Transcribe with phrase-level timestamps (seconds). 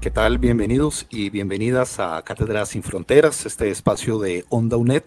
[0.00, 0.38] ¿Qué tal?
[0.38, 5.02] Bienvenidos y bienvenidas a Cátedra Sin Fronteras, este espacio de Onda UNED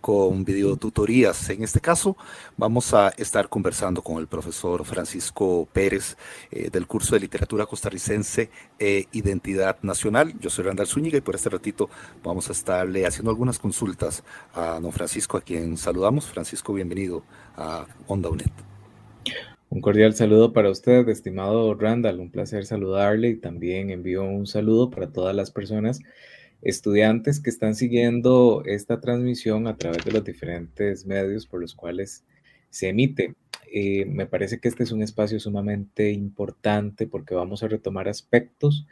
[0.00, 1.50] con videotutorías.
[1.50, 2.16] En este caso,
[2.56, 6.16] vamos a estar conversando con el profesor Francisco Pérez
[6.50, 10.32] eh, del curso de Literatura Costarricense e Identidad Nacional.
[10.40, 11.90] Yo soy Randall Zúñiga y por este ratito
[12.24, 14.24] vamos a estarle haciendo algunas consultas
[14.54, 16.24] a don Francisco, a quien saludamos.
[16.24, 17.22] Francisco, bienvenido
[17.54, 18.48] a Onda UNED.
[19.70, 22.20] Un cordial saludo para usted, estimado Randall.
[22.20, 26.00] Un placer saludarle y también envío un saludo para todas las personas,
[26.62, 32.24] estudiantes que están siguiendo esta transmisión a través de los diferentes medios por los cuales
[32.70, 33.34] se emite.
[33.70, 38.86] Eh, me parece que este es un espacio sumamente importante porque vamos a retomar aspectos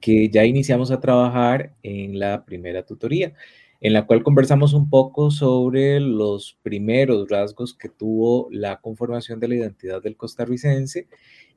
[0.00, 3.32] que ya iniciamos a trabajar en la primera tutoría
[3.80, 9.48] en la cual conversamos un poco sobre los primeros rasgos que tuvo la conformación de
[9.48, 11.08] la identidad del costarricense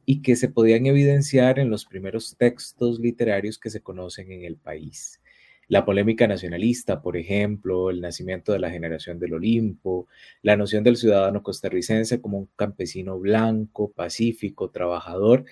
[0.06, 4.58] y que se podían evidenciar en los primeros textos literarios que se conocen en el
[4.58, 5.22] país.
[5.70, 10.08] La polémica nacionalista, por ejemplo, el nacimiento de la generación del Olimpo,
[10.42, 15.46] la noción del ciudadano costarricense como un campesino blanco, pacífico, trabajador,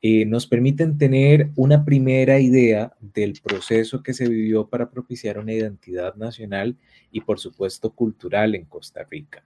[0.00, 5.52] eh, nos permiten tener una primera idea del proceso que se vivió para propiciar una
[5.52, 6.76] identidad nacional
[7.10, 9.44] y por supuesto cultural en Costa Rica.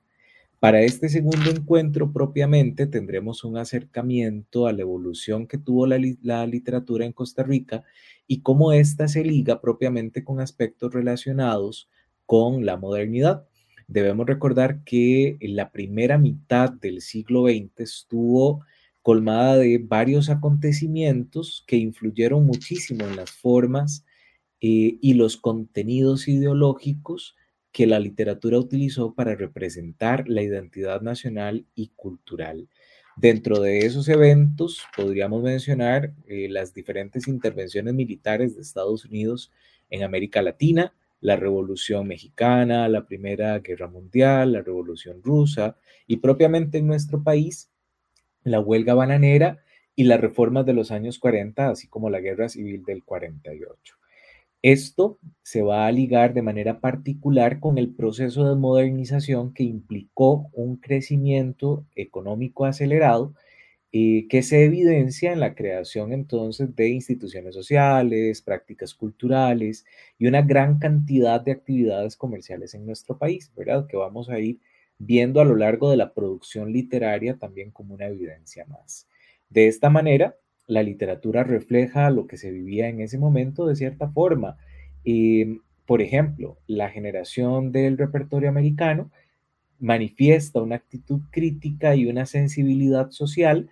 [0.62, 5.98] Para este segundo encuentro propiamente tendremos un acercamiento a la evolución que tuvo la,
[6.46, 7.82] literatura en Costa Rica
[8.28, 11.88] y cómo ésta se liga propiamente con aspectos relacionados
[12.26, 13.44] con la modernidad.
[13.88, 18.64] Debemos recordar que en la primera mitad del siglo XX estuvo
[19.02, 24.04] colmada de varios acontecimientos que influyeron muchísimo en las formas
[24.60, 27.36] eh, y los contenidos ideológicos
[27.72, 32.68] que la literatura utilizó para representar la identidad nacional y cultural.
[33.16, 39.50] Dentro de esos eventos podríamos mencionar eh, las diferentes intervenciones militares de Estados Unidos
[39.90, 45.76] en América Latina, la Revolución Mexicana, la Primera Guerra Mundial, la Revolución Rusa
[46.06, 47.71] y propiamente en nuestro país
[48.44, 49.62] la huelga bananera
[49.94, 53.96] y las reformas de los años 40, así como la guerra civil del 48.
[54.62, 60.50] Esto se va a ligar de manera particular con el proceso de modernización que implicó
[60.52, 63.34] un crecimiento económico acelerado
[63.94, 69.84] eh, que se evidencia en la creación entonces de instituciones sociales, prácticas culturales
[70.18, 73.86] y una gran cantidad de actividades comerciales en nuestro país, ¿verdad?
[73.86, 74.60] Que vamos a ir
[75.04, 79.08] viendo a lo largo de la producción literaria también como una evidencia más.
[79.50, 80.36] De esta manera,
[80.68, 84.58] la literatura refleja lo que se vivía en ese momento de cierta forma.
[85.04, 89.10] Em, por ejemplo, la generación del repertorio americano
[89.80, 93.70] manifiesta una actitud crítica y una sensibilidad social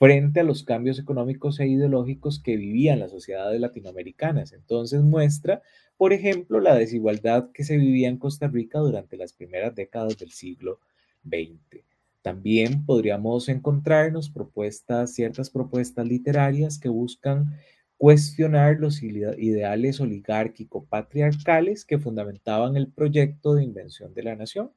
[0.00, 4.52] frente a los cambios económicos e ideológicos que vivían las sociedades latinoamericanas.
[4.54, 5.62] Entonces muestra,
[5.98, 10.32] por ejemplo, la desigualdad que se vivía en Costa Rica durante las primeras décadas del
[10.32, 10.80] siglo
[11.22, 11.84] XX.
[12.22, 17.54] También podríamos encontrarnos propuestas, ciertas propuestas literarias que buscan
[17.98, 24.72] cuestionar los ideales oligárquico-patriarcales que fundamentaban el proyecto de invención de la nación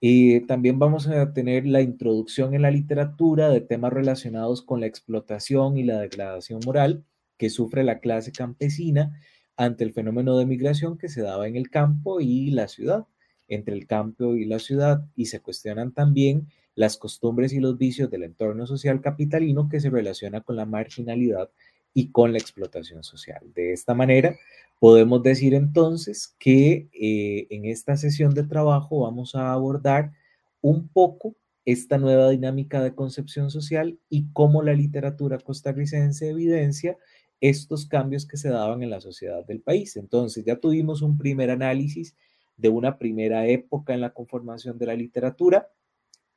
[0.00, 4.86] y también vamos a tener la introducción en la literatura de temas relacionados con la
[4.86, 7.04] explotación y la degradación moral
[7.38, 9.18] que sufre la clase campesina
[9.56, 13.06] ante el fenómeno de migración que se daba en el campo y la ciudad,
[13.48, 18.10] entre el campo y la ciudad, y se cuestionan también las costumbres y los vicios
[18.10, 21.50] del entorno social capitalino que se relaciona con la marginalidad
[21.92, 23.52] y con la explotación social.
[23.54, 24.36] De esta manera,
[24.78, 30.12] podemos decir entonces que eh, en esta sesión de trabajo vamos a abordar
[30.60, 36.98] un poco esta nueva dinámica de concepción social y cómo la literatura costarricense evidencia
[37.40, 39.96] estos cambios que se daban en la sociedad del país.
[39.96, 42.16] Entonces, ya tuvimos un primer análisis
[42.56, 45.68] de una primera época en la conformación de la literatura.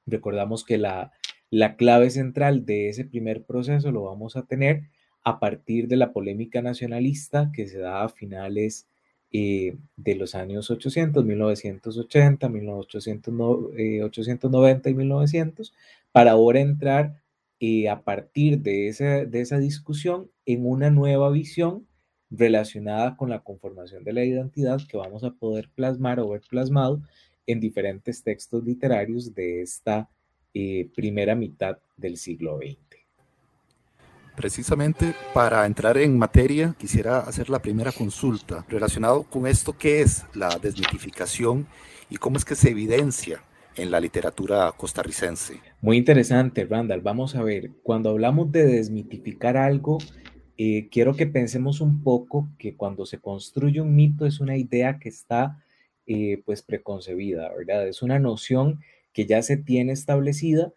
[0.06, 1.12] Recordamos que la,
[1.50, 4.90] la clave central de ese primer proceso lo vamos a tener
[5.28, 8.88] a partir de la polémica nacionalista que se da a finales
[9.34, 15.74] eh, de los años 800, 1980, 1890 y 1900,
[16.14, 17.22] para ahora entrar
[17.60, 21.86] eh, a partir de esa, de esa discusión en una nueva visión
[22.30, 27.02] relacionada con la conformación de la identidad que vamos a poder plasmar o ver plasmado
[27.48, 30.10] en diferentes textos literarios de esta
[30.54, 32.87] eh, primera mitad del siglo XX.
[34.38, 40.26] Precisamente para entrar en materia, quisiera hacer la primera consulta relacionado con esto que es
[40.36, 41.66] la desmitificación
[42.08, 43.42] y cómo es que se evidencia
[43.76, 45.60] en la literatura costarricense.
[45.82, 47.02] Muy interesante, Randall.
[47.02, 49.98] Vamos a ver, cuando hablamos de desmitificar algo,
[50.56, 55.00] eh, quiero que pensemos un poco que cuando se construye un mito es una idea
[55.00, 55.64] que está
[56.06, 57.88] eh, pues preconcebida, ¿verdad?
[57.88, 58.82] Es una noción
[59.14, 60.74] que ya se tiene establecida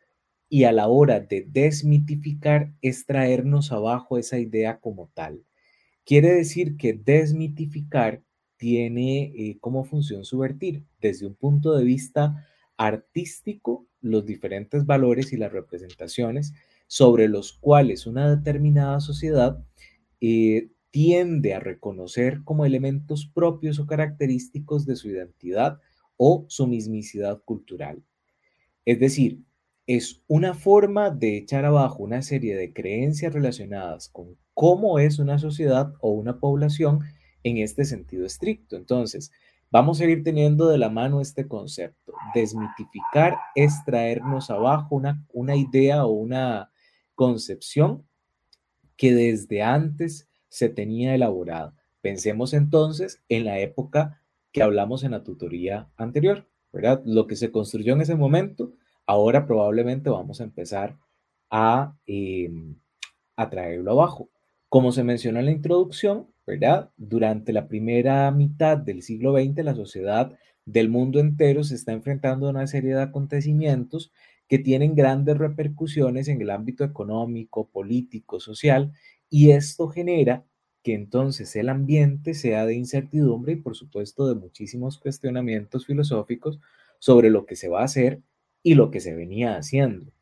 [0.50, 5.44] y a la hora de desmitificar es traernos abajo esa idea como tal.
[6.04, 8.22] Quiere decir que desmitificar
[8.56, 15.36] tiene eh, como función subvertir desde un punto de vista artístico los diferentes valores y
[15.36, 16.52] las representaciones
[16.88, 19.64] sobre los cuales una determinada sociedad
[20.20, 25.78] eh, tiende a reconocer como elementos propios o característicos de su identidad
[26.16, 28.02] o su mismicidad cultural.
[28.84, 29.44] Es decir,
[29.96, 35.38] es una forma de echar abajo una serie de creencias relacionadas con cómo es una
[35.38, 37.00] sociedad o una población
[37.42, 38.76] en este sentido estricto.
[38.76, 39.30] Entonces,
[39.72, 42.12] Vamos a ir teniendo de la mano este concepto.
[42.34, 46.72] Desmitificar es traernos abajo una, una idea o una
[47.14, 48.04] concepción
[48.96, 51.72] que desde antes se tenía elaborada.
[52.00, 54.20] Pensemos entonces en la época
[54.50, 57.00] que hablamos en la tutoría anterior, ¿verdad?
[57.04, 58.72] Lo que se construyó en ese momento,
[59.10, 60.96] ahora probablemente vamos a empezar
[61.50, 62.76] a, em,
[63.36, 64.30] a traerlo abajo.
[64.68, 66.90] Como se menciona en la introducción, ¿verdad?
[66.96, 70.32] Durante la primera mitad del siglo XX, la sociedad
[70.64, 74.12] del mundo entero se está enfrentando a una serie de acontecimientos
[74.46, 78.92] que tienen grandes repercusiones en el ámbito económico, político, social,
[79.28, 80.44] y esto genera
[80.84, 86.60] que entonces el ambiente sea de incertidumbre y por supuesto de muchísimos cuestionamientos filosóficos
[87.00, 88.22] sobre lo que se va a hacer
[88.62, 90.12] y lo que se venía haciendo.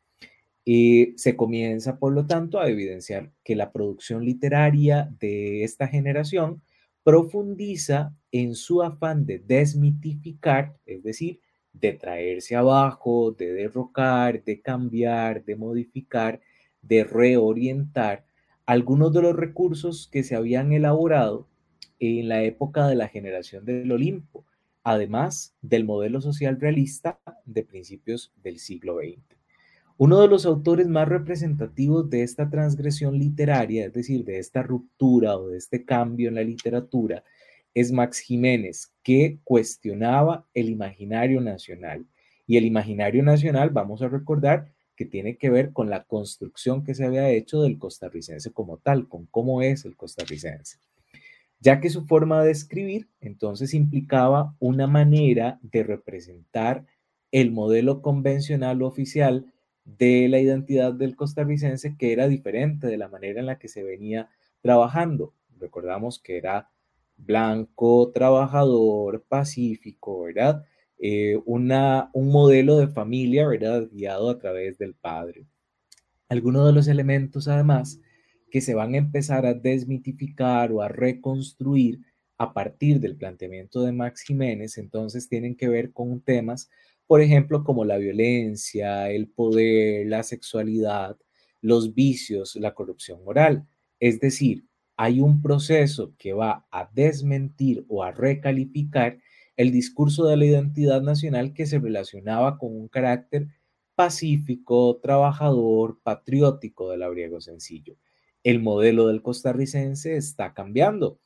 [0.65, 6.61] Y se comienza, por lo tanto, a evidenciar que la producción literaria de esta generación
[7.03, 11.39] profundiza en su afán de desmitificar, es decir,
[11.73, 16.41] de traerse abajo, de derrocar, de cambiar, de modificar,
[16.81, 18.25] de reorientar
[18.65, 21.47] algunos de los recursos que se habían elaborado
[21.99, 24.45] en la época de la generación del Olimpo,
[24.89, 29.19] además del modelo social realista de principios del siglo XX.
[29.97, 35.37] Uno de los autores más representativos de esta transgresión literaria, es decir, de esta ruptura
[35.37, 37.23] o de este cambio en la literatura,
[37.75, 42.07] es Max Jiménez, que cuestionaba el imaginario nacional.
[42.47, 46.95] Y el imaginario nacional, vamos a recordar, que tiene que ver con la construcción que
[46.95, 50.79] se había hecho del costarricense como tal, con cómo es el costarricense.
[51.59, 56.85] Ya que su forma de escribir entonces implicaba una manera de representar
[57.31, 59.51] el modelo convencional oficial
[59.83, 63.83] de la identidad del costarricense que era diferente de la manera en la que se
[63.83, 64.29] venía
[64.61, 65.33] trabajando.
[65.59, 66.69] Recordamos que era
[67.17, 70.63] blanco, trabajador, pacífico, ¿verdad?
[70.97, 73.87] Eh, una, un modelo de familia, ¿verdad?
[73.91, 75.45] Guiado a través del padre.
[76.29, 77.99] Algunos de los elementos, además,
[78.49, 81.99] que se van a empezar a desmitificar o a reconstruir
[82.37, 86.69] a partir del planteamiento de Max Jiménez, entonces tienen que ver con temas
[87.09, 91.17] por ejemplo, como la violencia, el poder, la sexualidad,
[91.59, 93.65] los vicios, la corrupción moral.
[93.99, 99.17] Es decir, hay un proceso que va a desmentir o a recalificar
[99.57, 103.47] el discurso de la identidad nacional que se relacionaba con un carácter
[103.95, 107.97] pacífico, trabajador, patriótico del labriego sencillo.
[108.43, 111.19] El modelo del costarricense está cambiando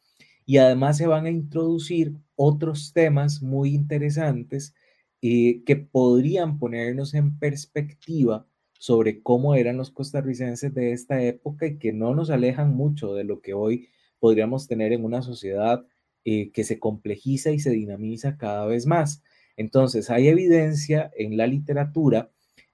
[0.46, 4.74] y además se van a introducir otros temas muy interesantes
[5.22, 8.46] eh, que podrían ponernos en perspectiva
[8.78, 13.24] sobre cómo eran los costarricenses de esta época y que no nos alejan mucho de
[13.24, 13.88] lo que hoy
[14.20, 15.86] podríamos tener en una sociedad
[16.26, 19.24] eh, que se complejiza y se dinamiza cada vez más.
[19.56, 22.32] Entonces, hay evidencia en la literatura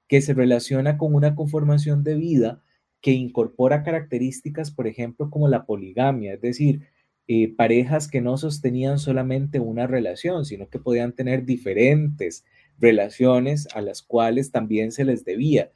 [0.08, 2.64] que se relaciona con una conformación de vida
[3.02, 6.88] que incorpora características, por ejemplo, como la poligamia, es decir,
[7.28, 12.44] eh, parejas que no sostenían solamente una relación, sino que podían tener diferentes
[12.80, 15.72] relaciones a las cuales también se les debía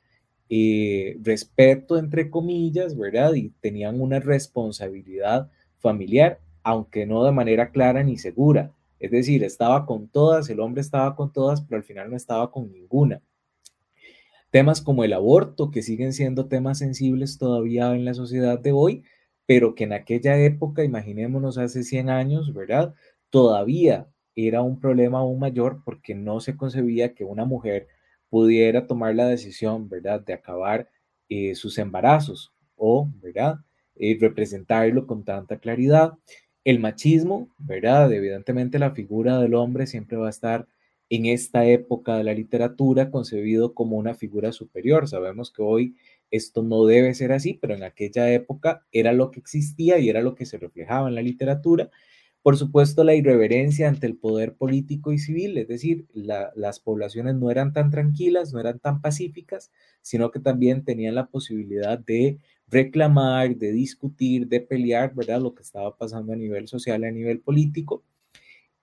[0.50, 3.34] eh, respeto, entre comillas, ¿verdad?
[3.34, 5.50] Y tenían una responsabilidad
[5.80, 8.72] familiar, aunque no de manera clara ni segura.
[9.00, 12.52] Es decir, estaba con todas, el hombre estaba con todas, pero al final no estaba
[12.52, 13.22] con ninguna.
[14.54, 19.04] Temas como el aborto, que siguen siendo temas sensibles todavía en la sociedad de hoy,
[19.48, 22.94] pero que en aquella época, imaginémonos hace 100 años, ¿verdad?
[23.32, 27.88] Todavía era un problema aún mayor porque no se concebía que una mujer
[28.30, 30.88] pudiera tomar la decisión, ¿verdad?, de acabar
[31.30, 33.56] eh, sus embarazos o, ¿verdad?,
[33.96, 36.14] eh, representarlo con tanta claridad.
[36.64, 38.14] El machismo, ¿verdad?
[38.14, 40.68] Evidentemente la figura del hombre siempre va a estar
[41.16, 45.08] en esta época de la literatura concebido como una figura superior.
[45.08, 45.96] Sabemos que hoy
[46.32, 50.22] esto no debe ser así, pero en aquella época era lo que existía y era
[50.22, 51.92] lo que se reflejaba en la literatura.
[52.42, 57.52] Por supuesto, la irreverencia ante el poder político y civil, es decir, las poblaciones no
[57.52, 63.56] eran tan tranquilas, no eran tan pacíficas, sino que también tenían la posibilidad de reclamar,
[63.56, 65.42] de discutir, de pelear, ¿verdad?
[65.42, 68.04] Lo que estaba pasando a nivel social, a nivel político.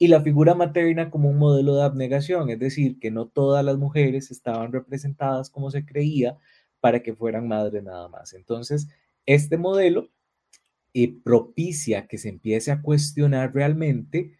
[0.02, 3.76] Y la figura materna como un modelo de abnegación, es decir, que no todas las
[3.76, 6.38] mujeres estaban representadas como se creía
[6.80, 8.33] para que fueran madres nada más.
[8.33, 8.88] Entonces,
[9.26, 10.09] este modelo
[10.95, 14.38] eh, propicia que se empiece a cuestionar realmente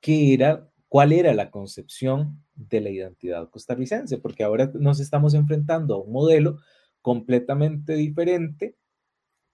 [0.00, 5.94] qué era, cuál era la concepción de la identidad costarricense, porque ahora nos estamos enfrentando
[5.94, 6.58] a un modelo
[7.00, 8.76] completamente diferente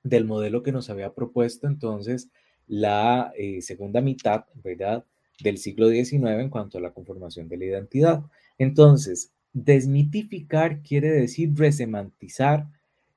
[0.02, 2.30] del modelo que nos había propuesto entonces
[2.66, 5.04] la eh, segunda mitad, ¿verdad?
[5.40, 8.22] Del siglo XIX en cuanto a la conformación de la identidad.
[8.58, 12.66] Entonces, desmitificar quiere decir resemantizar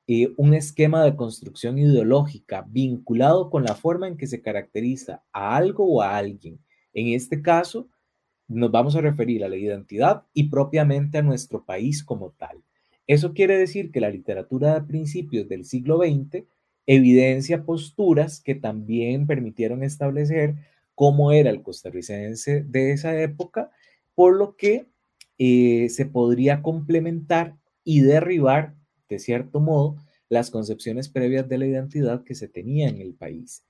[0.07, 5.55] eh, un esquema de construcción ideológica vinculado con la forma en que se caracteriza a
[5.55, 6.59] algo o a alguien.
[6.93, 7.87] En este caso,
[8.47, 12.61] nos vamos a referir a la identidad y propiamente a nuestro país como tal.
[13.07, 16.43] Eso quiere decir que la literatura de principios del siglo XX
[16.85, 20.55] evidencia posturas que también permitieron establecer
[20.95, 23.69] cómo era el costarricense de esa época,
[24.15, 24.87] por lo que
[25.37, 28.75] eh, se podría complementar y derribar,
[29.09, 29.97] de cierto modo,
[30.29, 33.65] las concepciones previas de la identidad que se tenía en el país,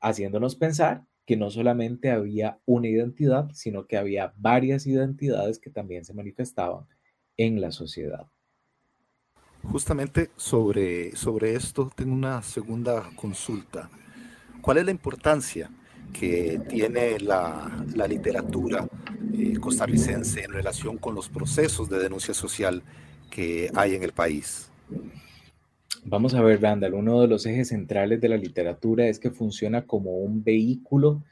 [0.00, 6.04] haciéndonos pensar que no solamente había una identidad, sino que había varias identidades que también
[6.04, 6.86] se manifestaban
[7.36, 8.26] en la sociedad.
[9.64, 13.90] Justamente sobre, sobre esto tengo una segunda consulta.
[14.60, 15.70] ¿Cuál es la importancia
[16.12, 18.86] que tiene la, la literatura
[19.32, 22.82] eh, costarricense en relación con los procesos de denuncia social
[23.30, 24.70] que hay en el país?
[26.04, 29.86] Vamos a ver, Randall, uno de los ejes centrales de la literatura es que funciona
[29.86, 31.22] como un vehículo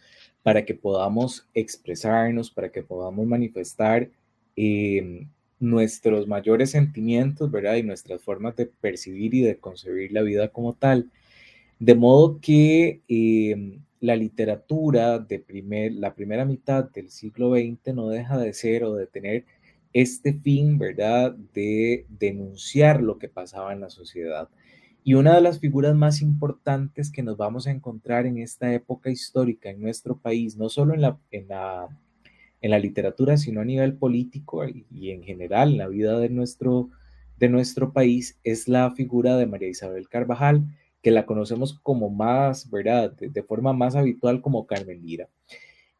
[0.42, 4.08] para que podamos expresarnos, para que podamos manifestar
[4.56, 5.26] eh,
[5.58, 7.76] nuestros mayores sentimientos, ¿verdad?
[7.76, 11.10] Y nuestras formas de percibir y de concebir la vida como tal.
[11.78, 18.08] De modo que eh, la literatura de primer, la primera mitad del siglo XX no
[18.08, 19.44] deja de ser o de tener
[19.92, 21.34] este fin, ¿verdad?
[21.54, 24.48] De denunciar lo que pasaba en la sociedad.
[25.04, 29.10] Y una de las figuras más importantes que nos vamos a encontrar en esta época
[29.10, 31.88] histórica en nuestro país, no solo en la, en la
[32.60, 36.90] en la literatura, sino a nivel político y, en general en la vida de nuestro,
[37.38, 40.64] de nuestro país, es la figura de María Isabel Carvajal,
[41.02, 43.12] que la conocemos como más, ¿verdad?
[43.12, 45.28] De, forma más habitual como Carmen Lira.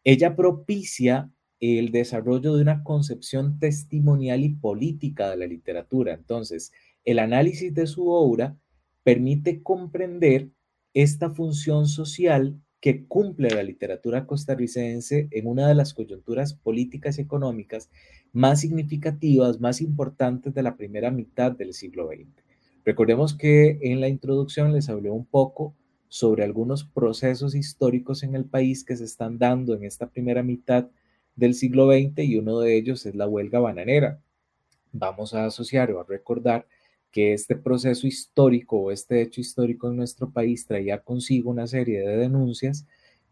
[0.05, 1.31] Ella propicia
[1.61, 6.15] el desarrollo de una concepción testimonial y política de la literatura.
[6.15, 6.73] Entonces,
[7.05, 8.57] el análisis de su obra
[9.03, 10.49] permite comprender
[10.95, 17.23] esta función social que cumple la literatura costarricense en una de las coyunturas políticas y
[17.23, 17.91] económicas
[18.33, 22.50] más significativas, más importantes de la primera mitad del siglo XX.
[22.85, 25.75] Recordemos que en la introducción les hablé un poco
[26.09, 30.89] sobre algunos procesos históricos en el país que se están dando en esta primera mitad
[31.37, 34.21] del siglo XX y uno de ellos es la huelga bananera.
[34.93, 36.67] Vamos a asociar o a recordar
[37.11, 42.01] que este proceso histórico o este hecho histórico en nuestro país traía consigo una serie
[42.01, 42.87] de denuncias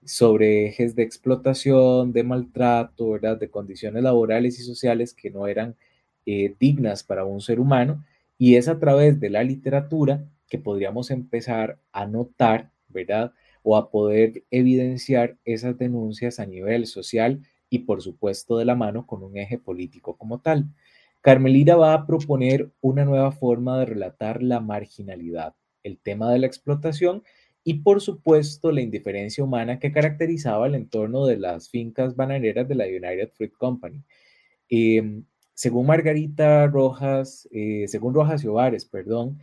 [0.05, 3.39] sobre ejes de explotación, de maltrato, ¿verdad?
[3.39, 5.77] de condiciones laborales y sociales que no eran
[6.27, 8.05] eh, dignas para un ser humano.
[8.39, 13.33] Y es a través de la literatura que podríamos empezar a notar, ¿verdad?
[13.63, 19.07] O a poder evidenciar esas denuncias a nivel social y por supuesto de la mano
[19.07, 20.67] con un eje político como tal.
[21.21, 26.47] Carmelita va a proponer una nueva forma de relatar la marginalidad, el tema de la
[26.47, 27.23] explotación
[27.65, 32.75] y por supuesto la indiferencia humana que caracterizaba el entorno de las fincas bananeras de
[32.77, 34.03] la United Fruit Company.
[34.71, 35.25] Em,
[35.59, 39.41] según Margarita Rojas, eh, según Rojas y Ovares, perdón,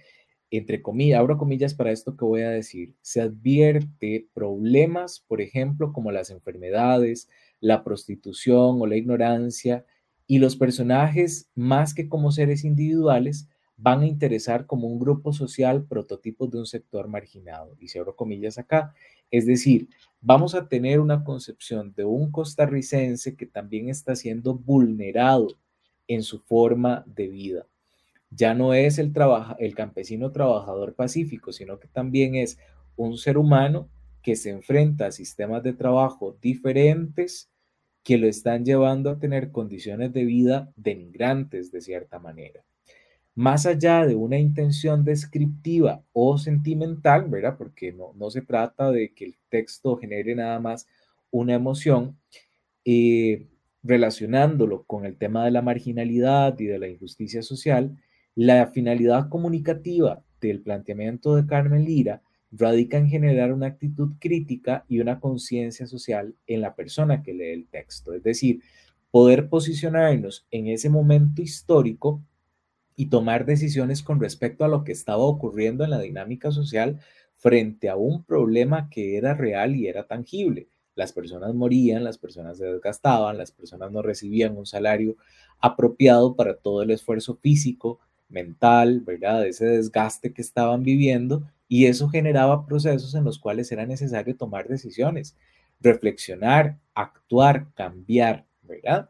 [0.50, 5.92] entre comillas, abro comillas para esto que voy a decir, se advierte problemas, por ejemplo,
[5.92, 7.28] como las enfermedades,
[7.60, 9.84] la prostitución o la ignorancia,
[10.26, 15.84] y los personajes, más que como seres individuales, van a interesar como un grupo social
[15.84, 17.76] prototipos de un sector marginado.
[17.82, 18.94] Y abro comillas acá.
[19.32, 19.90] Es decir,
[20.22, 25.58] vamos a tener una concepción de un costarricense que también está siendo vulnerado
[26.08, 27.68] en su forma de vida.
[28.30, 29.14] Ya no es el,
[29.60, 32.58] el campesino trabajador pacífico, sino que también es
[32.96, 33.90] un ser humano
[34.22, 37.50] que se enfrenta a sistemas de trabajo diferentes
[38.04, 42.64] que lo están llevando a tener condiciones de vida denigrantes de cierta manera
[43.36, 47.58] más allá de una intención descriptiva o sentimental, ¿verdad?
[47.58, 50.88] Porque no, no se trata de que el texto genere nada más
[51.32, 52.18] una emoción,
[52.86, 53.46] eh,
[53.86, 57.96] relacionándolo con el tema de la marginalidad y de la injusticia social,
[58.34, 65.00] la finalidad comunicativa del planteamiento de Carmen Lira radica en generar una actitud crítica y
[65.00, 68.62] una conciencia social en la persona que lee el texto, es decir,
[69.12, 72.24] poder posicionarnos en ese momento histórico
[72.96, 77.00] y tomar decisiones con respecto a lo que estaba ocurriendo en la dinámica social
[77.36, 80.70] frente a un problema que era real y era tangible.
[80.96, 85.18] Las personas morían, las personas se desgastaban, las personas no recibían un salario
[85.60, 88.00] apropiado para todo el esfuerzo físico,
[88.30, 89.46] mental, ¿verdad?
[89.46, 94.68] Ese desgaste que estaban viviendo y eso generaba procesos en los cuales era necesario tomar
[94.68, 95.36] decisiones,
[95.82, 99.10] reflexionar, actuar, cambiar, ¿verdad?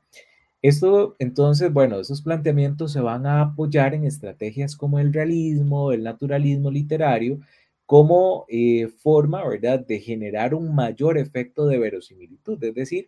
[0.62, 6.04] Esto, entonces, bueno, esos planteamientos se van a apoyar en estrategias como el realismo, el
[6.04, 7.40] naturalismo literario,
[7.86, 13.08] como eh, forma, ¿verdad?, de generar un mayor efecto de verosimilitud, es decir,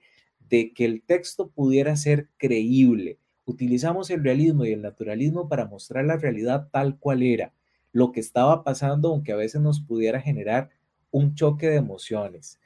[0.49, 3.19] de que el texto pudiera ser creíble.
[3.45, 7.53] Utilizamos el realismo y el naturalismo para mostrar la realidad tal cual era,
[7.91, 10.69] lo que estaba pasando, aunque a veces nos pudiera generar
[11.11, 12.59] un choque de emociones.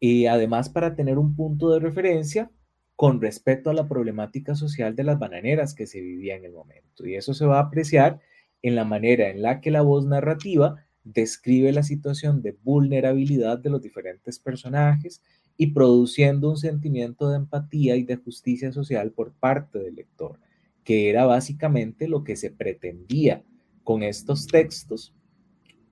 [0.00, 2.50] Y además para tener un punto de referencia
[2.94, 7.06] con respecto a la problemática social de las bananeras que se vivía en el momento.
[7.06, 8.20] Y eso se va a apreciar
[8.62, 13.70] en la manera en la que la voz narrativa describe la situación de vulnerabilidad de
[13.70, 15.22] los diferentes personajes
[15.56, 20.38] y produciendo un sentimiento de empatía y de justicia social por parte del lector,
[20.82, 23.42] que era básicamente lo que se pretendía
[23.84, 25.14] con estos textos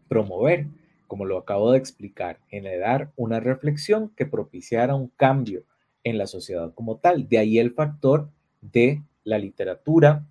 [0.09, 0.66] promover,
[1.07, 5.64] como lo acabo de explicar, generar una reflexión que propiciara un cambio
[6.03, 7.29] en la sociedad como tal.
[7.29, 10.27] De ahí el factor de la literatura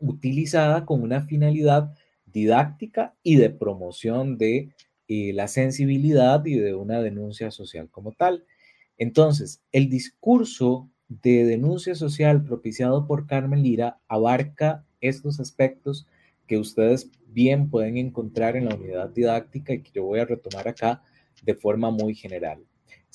[0.00, 1.92] utilizada con una finalidad
[2.36, 4.68] didáctica y de promoción de
[5.08, 8.44] eh, la sensibilidad y de una denuncia social como tal.
[8.98, 16.06] Entonces, el discurso de denuncia social propiciado por Carmen Lira abarca estos aspectos
[16.46, 20.68] que ustedes bien pueden encontrar en la unidad didáctica y que yo voy a retomar
[20.68, 21.02] acá
[21.42, 22.62] de forma muy general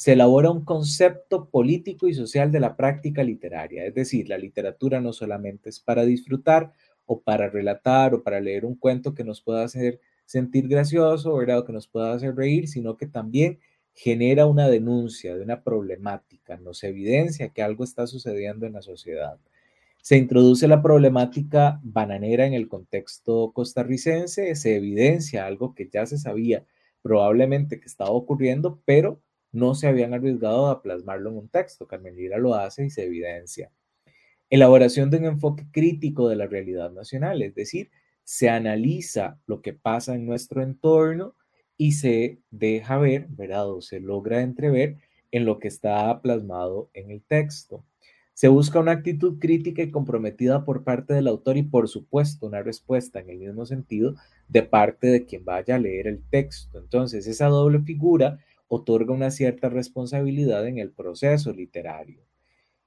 [0.01, 3.85] se elabora un concepto político y social de la práctica literaria.
[3.85, 6.71] Es decir, la literatura no solamente es para disfrutar
[7.05, 11.59] o para relatar o para leer un cuento que nos pueda hacer sentir gracioso, ¿verdad?
[11.59, 13.59] O que nos pueda hacer reír, sino que también
[13.93, 19.37] genera una denuncia de una problemática, nos evidencia que algo está sucediendo en la sociedad.
[20.01, 26.17] Se introduce la problemática bananera en el contexto costarricense, se evidencia algo que ya se
[26.17, 26.65] sabía
[27.01, 31.87] probablemente que estaba ocurriendo, pero no se habían arriesgado a plasmarlo en un texto.
[31.87, 33.71] Carmen Lira lo hace y se evidencia.
[34.51, 37.89] Elaboración de un enfoque crítico de la realidad nacional, es decir,
[38.25, 41.35] se analiza lo que pasa en nuestro entorno
[41.77, 43.71] y se deja ver, ¿verdad?
[43.71, 44.97] O se logra entrever
[45.31, 47.85] en lo que está plasmado en el texto.
[48.33, 52.61] Se busca una actitud crítica y comprometida por parte del autor y, por supuesto, una
[52.61, 54.15] respuesta en el mismo sentido
[54.49, 56.77] de parte de quien vaya a leer el texto.
[56.77, 62.30] Entonces, esa doble figura otorga una cierta responsabilidad en el proceso literario.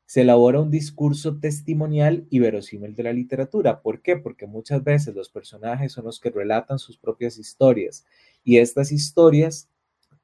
[0.06, 3.80] Se elabora un discurso testimonial y verosímil de la literatura.
[3.80, 4.16] ¿Por qué?
[4.16, 8.04] Porque muchas veces los personajes son los que relatan sus propias historias
[8.44, 9.68] y estas historias,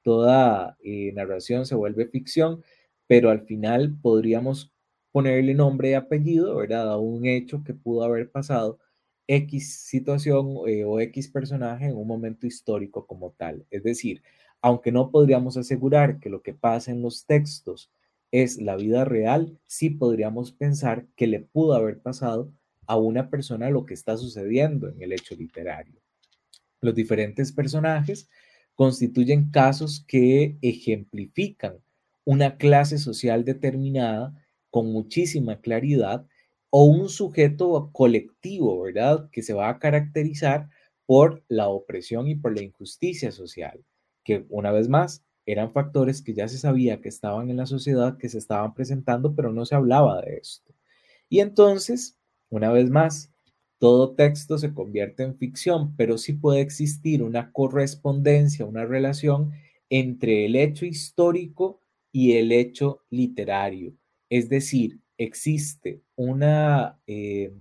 [0.03, 2.63] toda eh, narración se vuelve ficción,
[3.07, 4.73] pero al final podríamos
[5.13, 6.93] ponerle nombre y apellido, ¿verdad?
[6.93, 8.79] A un hecho que pudo haber pasado
[9.27, 13.67] X situación eh, o X personaje en un momento histórico como tal.
[13.71, 14.23] Es decir,
[14.61, 17.91] aunque no podríamos asegurar que lo que pasa en los textos
[18.33, 22.53] es la vida real, sí podríamos pensar que le pudo haber pasado
[22.87, 26.01] a una persona lo que está sucediendo en el hecho literario.
[26.81, 28.29] Los diferentes personajes
[28.75, 31.79] constituyen casos que ejemplifican
[32.25, 34.35] una clase social determinada
[34.71, 36.27] con muchísima claridad
[36.71, 39.29] o un sujeto colectivo, ¿verdad?
[39.31, 40.69] Que se va a caracterizar
[41.07, 43.85] por la opresión y por la injusticia social
[44.25, 48.19] que una vez más eran factores que ya se sabía que estaban en la sociedad,
[48.19, 50.73] que se estaban presentando, pero no se hablaba de esto.
[51.29, 53.33] Y entonces, una vez más,
[53.79, 59.53] todo texto se convierte en ficción, pero sí puede existir una correspondencia, una relación
[59.89, 61.81] entre el hecho histórico
[62.13, 63.95] y el hecho literario.
[64.29, 67.53] Es decir, existe una, eh,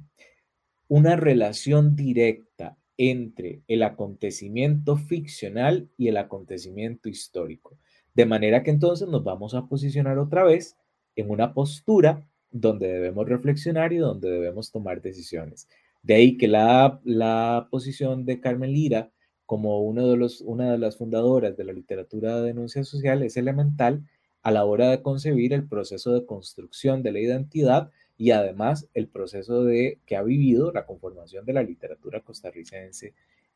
[0.88, 7.78] una relación directa entre el acontecimiento ficcional y el acontecimiento histórico.
[8.14, 10.78] De manera que entonces nos vamos a posicionar otra vez
[11.16, 15.70] en una postura donde debemos reflexionar y donde debemos tomar decisiones.
[16.04, 19.12] De ahí que la, la posición de Carmen Lira
[19.46, 23.38] como uno de los, una de las fundadoras de la literatura de denuncia social es
[23.38, 24.04] elemental
[24.42, 29.08] a la hora de concebir el proceso de construcción de la identidad y además el
[29.08, 33.14] proceso de que ha vivido la conformación de la literatura costarricense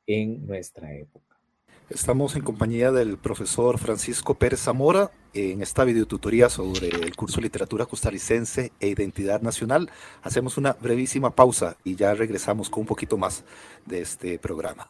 [0.07, 1.37] en nuestra época.
[1.89, 7.85] Estamos en compañía del profesor Francisco Pérez Zamora en esta videotutoría sobre el curso Literatura
[7.85, 9.91] Costarricense e Identidad Nacional.
[10.21, 13.43] Hacemos una brevísima pausa y ya regresamos con un poquito más
[13.85, 14.89] de este programa.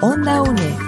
[0.00, 0.87] Onda UNE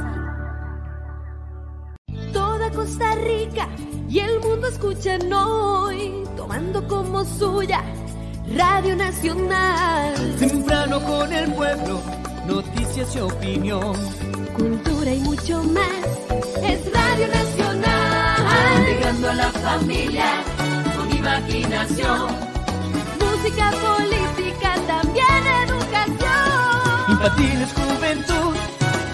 [9.21, 10.35] Nacional.
[10.39, 12.01] Temprano con el pueblo,
[12.47, 13.93] noticias y opinión.
[14.55, 16.05] Cultura y mucho más.
[16.63, 18.85] Es Radio Nacional.
[18.87, 20.25] Llegando a la familia
[20.97, 22.29] con imaginación.
[23.19, 27.09] Música, política, también educación.
[27.09, 28.55] Infantiles, juventud,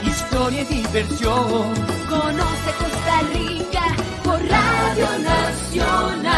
[0.06, 1.74] historia y diversión.
[2.08, 3.84] Conoce Costa Rica
[4.24, 6.37] por Radio Nacional.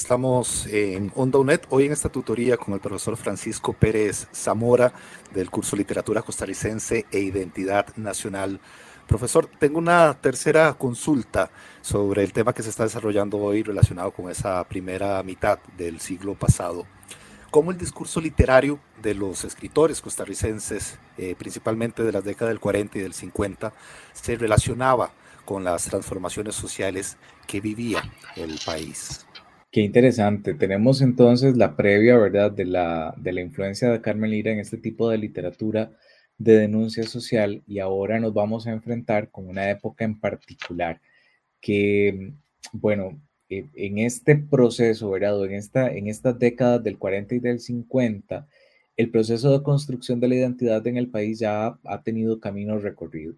[0.00, 4.94] Estamos en Onda UNED, hoy en esta tutoría con el profesor Francisco Pérez Zamora
[5.34, 8.60] del curso Literatura Costarricense e Identidad Nacional.
[9.06, 11.50] Profesor, tengo una tercera consulta
[11.82, 16.34] sobre el tema que se está desarrollando hoy relacionado con esa primera mitad del siglo
[16.34, 16.86] pasado.
[17.50, 22.96] ¿Cómo el discurso literario de los escritores costarricenses, eh, principalmente de las décadas del 40
[22.96, 23.74] y del 50,
[24.14, 25.12] se relacionaba
[25.44, 28.02] con las transformaciones sociales que vivía
[28.34, 29.26] el país?
[29.72, 30.54] Qué interesante.
[30.54, 34.78] Tenemos entonces la previa, ¿verdad?, de la, de la influencia de Carmen Lira en este
[34.78, 35.92] tipo de literatura
[36.38, 41.00] de denuncia social y ahora nos vamos a enfrentar con una época en particular
[41.60, 42.32] que,
[42.72, 47.60] bueno, e, en este proceso, ¿verdad?, en, esta, en estas décadas del 40 y del
[47.60, 48.48] 50,
[48.96, 53.34] el proceso de construcción de la identidad en el país ya ha tenido camino recorrido.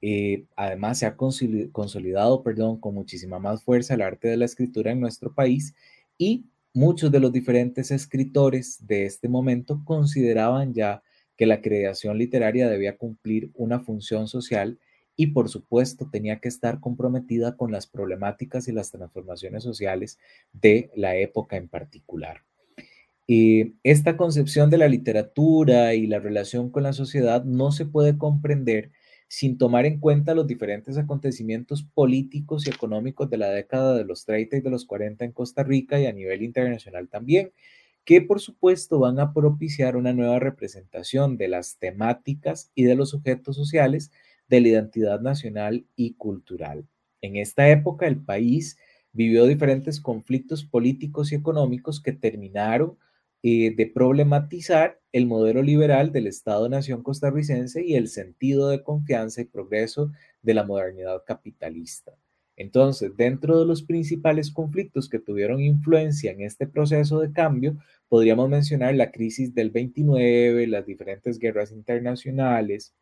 [0.00, 4.92] Eh, además, se ha consolidado, perdón, con muchísima más fuerza el arte de la escritura
[4.92, 5.74] en nuestro país
[6.16, 11.02] y muchos de los diferentes escritores de este momento consideraban ya
[11.36, 14.78] que la creación literaria debía cumplir una función social
[15.16, 20.18] y por supuesto tenía que estar comprometida con las problemáticas y las transformaciones sociales
[20.52, 22.42] de la época en particular.
[23.26, 28.16] Eh, esta concepción de la literatura y la relación con la sociedad no se puede
[28.16, 28.90] comprender
[29.28, 34.24] sin tomar en cuenta los diferentes acontecimientos políticos y económicos de la década de los
[34.24, 37.52] 30 y de los 40 en Costa Rica y a nivel internacional también,
[38.04, 43.10] que por supuesto van a propiciar una nueva representación de las temáticas y de los
[43.10, 44.10] sujetos sociales
[44.48, 46.86] de la identidad nacional y cultural.
[47.20, 48.78] En esta época el país
[49.12, 52.96] vivió diferentes conflictos políticos y económicos que terminaron
[53.42, 59.44] eh, de problematizar el modelo liberal del Estado-Nación costarricense y el sentido de confianza y
[59.44, 60.10] progreso
[60.42, 62.16] de la modernidad capitalista.
[62.56, 68.48] Entonces, dentro de los principales conflictos que tuvieron influencia en este proceso de cambio, podríamos
[68.48, 72.94] mencionar la crisis del 29, las diferentes guerras internacionales,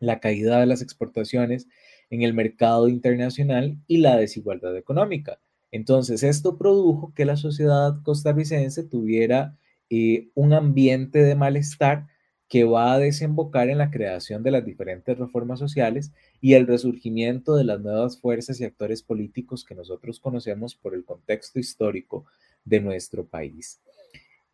[0.00, 1.66] la caída de las exportaciones
[2.10, 5.40] en el mercado internacional y la desigualdad económica.
[5.74, 9.58] Entonces, esto produjo que la sociedad costarricense tuviera
[9.90, 12.06] eh, un ambiente de malestar
[12.48, 17.56] que va a desembocar en la creación de las diferentes reformas sociales y el resurgimiento
[17.56, 22.24] de las nuevas fuerzas y actores políticos que nosotros conocemos por el contexto histórico
[22.64, 23.80] de nuestro país.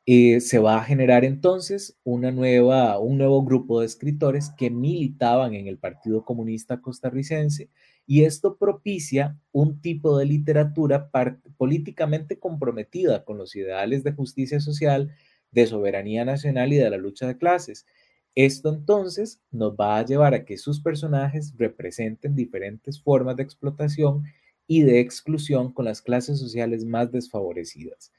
[0.07, 5.77] Eh, se va a generar entonces un nuevo grupo de escritores que militaban en el
[5.77, 7.69] Partido Comunista Costarricense
[8.11, 11.13] y esto propicia un tipo de literatura
[11.57, 15.15] políticamente comprometida con los ideales de justicia social,
[15.53, 17.87] de soberanía nacional y de la lucha de clases.
[18.35, 24.25] Esto entonces nos va a llevar a que sus personajes representen diferentes formas de explotación
[24.67, 28.13] y de exclusión con las clases sociales más desfavorecidas.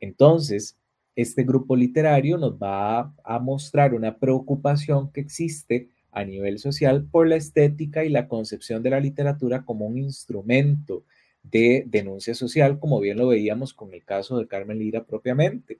[0.00, 0.78] Entonces,
[1.14, 7.28] este grupo literario nos va a mostrar una preocupación que existe a nivel social por
[7.28, 11.04] la estética y la concepción de la literatura como un instrumento
[11.42, 15.78] de denuncia social, como bien lo veíamos con el caso de Carmen Lira propiamente.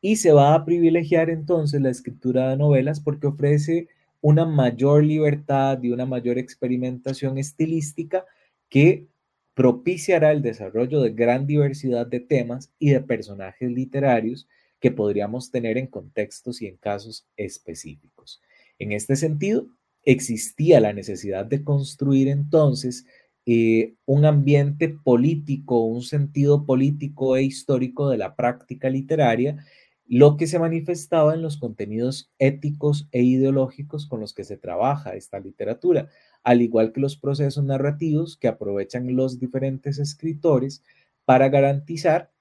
[0.00, 3.88] Y se va a privilegiar entonces la escritura de novelas porque ofrece
[4.20, 8.24] una mayor libertad y una mayor experimentación estilística
[8.68, 9.06] que
[9.54, 14.46] propiciará el desarrollo de gran diversidad de temas y de personajes literarios
[14.80, 18.40] que podríamos tener en contextos y en casos específicos.
[18.78, 19.66] En este sentido,
[20.04, 23.06] existía la necesidad de construir entonces
[23.46, 29.64] eh, un ambiente político, un sentido político e histórico de la práctica literaria,
[30.06, 35.14] lo que se manifestaba en los contenidos éticos e ideológicos con los que se trabaja
[35.14, 36.08] esta literatura,
[36.42, 40.82] al igual que los procesos narrativos que aprovechan los diferentes escritores
[41.26, 42.32] para garantizar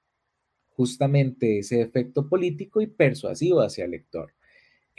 [0.70, 4.37] justamente ese efecto político y persuasivo hacia el lector.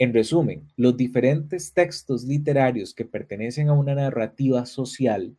[0.01, 5.35] En resumen, los diferentes textos literarios que pertenecen a una narrativa social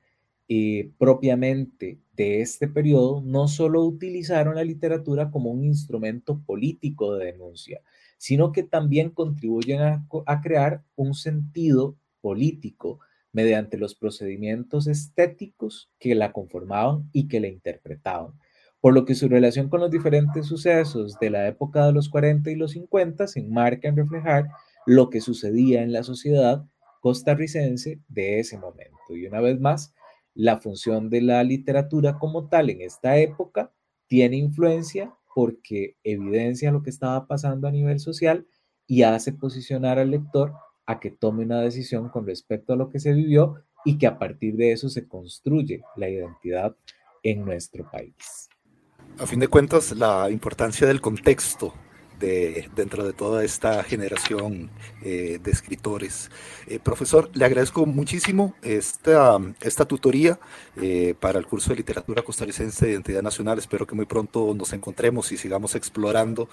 [0.48, 7.32] eh, propiamente de este periodo no solo utilizaron la literatura como un instrumento político de
[7.32, 7.80] denuncia,
[8.18, 13.00] sino que también contribuyen a crear un sentido político
[13.32, 18.34] mediante los procedimientos estéticos que la conformaban y que la interpretaban
[18.80, 22.50] por lo que su relación con los diferentes sucesos de la época de los 40
[22.50, 24.48] y los 50 se enmarca en reflejar
[24.86, 26.64] lo que sucedía en la sociedad
[27.00, 29.16] costarricense de ese momento.
[29.16, 29.94] Y una vez más,
[30.34, 33.72] la función de la literatura como tal en esta época
[34.06, 38.46] tiene influencia porque evidencia lo que estaba pasando a nivel social
[38.86, 40.54] y hace posicionar al lector
[40.86, 44.18] a que tome una decisión con respecto a lo que se vivió y que a
[44.18, 46.74] partir de eso se construye la identidad
[47.22, 48.50] en nuestro país
[49.18, 51.74] a fin de cuentas, la importancia del contexto
[52.20, 54.70] de, dentro de toda esta generación
[55.02, 56.30] eh, de escritores.
[56.68, 60.38] Eh, profesor, le agradezco muchísimo esta, esta tutoría
[60.80, 63.58] eh, para el curso de literatura costarricense de identidad nacional.
[63.58, 66.48] Espero que muy pronto nos encontremos y sigamos explorando.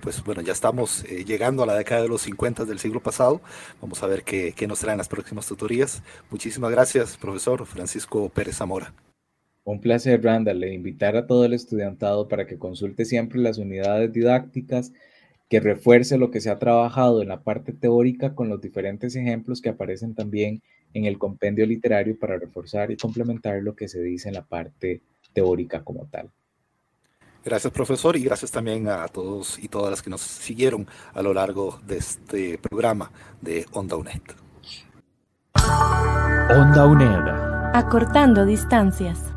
[0.00, 3.40] pues bueno, ya estamos llegando a la década de los 50 del siglo pasado.
[3.80, 6.02] Vamos a ver qué, qué nos traen las próximas tutorías.
[6.30, 8.92] Muchísimas gracias, profesor Francisco Pérez Zamora.
[9.64, 14.12] Un placer, Randall, e invitar a todo el estudiantado para que consulte siempre las unidades
[14.12, 14.92] didácticas,
[15.48, 19.62] que refuerce lo que se ha trabajado en la parte teórica con los diferentes ejemplos
[19.62, 24.28] que aparecen también en el compendio literario para reforzar y complementar lo que se dice
[24.28, 25.00] en la parte
[25.32, 26.30] teórica como tal.
[27.44, 31.34] Gracias, profesor, y gracias también a todos y todas las que nos siguieron a lo
[31.34, 33.10] largo de este programa
[33.42, 34.22] de Onda UNED.
[36.50, 37.74] Onda UNED.
[37.74, 39.33] Acortando distancias.